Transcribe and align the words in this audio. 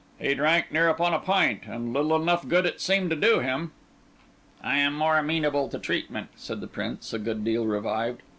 "He 0.17 0.33
drank 0.33 0.71
near 0.71 0.87
upon 0.89 1.13
a 1.13 1.19
pint, 1.19 1.67
and 1.67 1.93
little 1.93 2.19
enough 2.19 2.47
good 2.47 2.65
it 2.65 2.81
seemed 2.81 3.11
to 3.11 3.15
do 3.15 3.37
him!" 3.39 3.71
"I 4.63 4.79
am 4.79 4.95
more 4.95 5.19
amenable 5.19 5.69
to 5.69 5.77
treatment," 5.77 6.29
said 6.35 6.59
the 6.59 6.65
Prince, 6.65 7.13
a 7.13 7.19
good 7.19 7.43
deal 7.43 7.67
revived. 7.67 8.23